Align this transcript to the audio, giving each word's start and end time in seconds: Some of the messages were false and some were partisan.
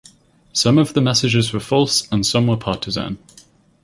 Some 0.51 0.79
of 0.79 0.95
the 0.95 1.01
messages 1.01 1.53
were 1.53 1.59
false 1.59 2.11
and 2.11 2.25
some 2.25 2.47
were 2.47 2.57
partisan. 2.57 3.19